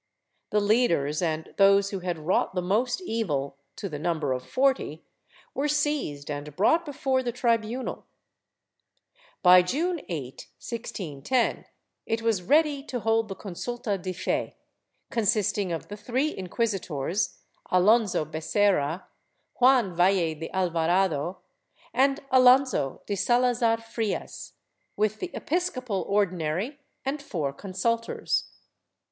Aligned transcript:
The 0.49 0.59
leaders 0.59 1.21
and 1.21 1.53
those 1.57 1.91
who 1.91 1.99
had 1.99 2.17
wrought 2.17 2.55
the 2.55 2.61
most 2.63 3.01
evil, 3.01 3.57
to 3.75 3.87
the 3.87 3.99
number 3.99 4.33
of 4.33 4.43
forty, 4.43 5.05
were 5.53 5.67
seized 5.67 6.31
and 6.31 6.55
brought 6.55 6.87
before 6.87 7.21
the 7.21 7.31
tribunal. 7.31 8.07
By 9.43 9.61
June 9.61 9.99
8, 10.09 10.47
1610, 10.59 11.65
it 12.07 12.23
was 12.23 12.41
ready 12.41 12.81
to 12.85 13.01
hold 13.01 13.27
the 13.27 13.35
consulta 13.35 14.01
de 14.01 14.11
fe, 14.11 14.55
consisting 15.11 15.71
of 15.71 15.89
the 15.89 15.97
three 15.97 16.35
inquisitors, 16.35 17.37
Alonso 17.69 18.25
Becerra, 18.25 19.03
Juan 19.59 19.95
Yalle 19.95 20.39
de 20.39 20.49
Alvarado 20.51 21.41
and 21.93 22.21
Alonso 22.31 23.03
de 23.05 23.15
Salazar 23.15 23.77
Frias, 23.77 24.53
with 24.97 25.19
the 25.19 25.29
episcopal 25.35 26.03
Ordinary 26.09 26.79
and 27.05 27.21
four 27.21 27.53
consultoi's. 27.53 28.45